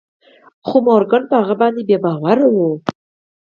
خو 0.67 0.75
مورګان 0.85 1.23
په 1.29 1.35
هغه 1.41 1.55
باندې 1.61 1.81
بې 1.87 1.97
باوره 2.03 2.45
و 2.53 2.57